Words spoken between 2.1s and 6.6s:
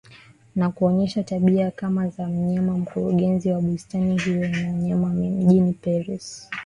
mnyama mkurugenzi wa bustani hiyo ya wanyama mjini Paris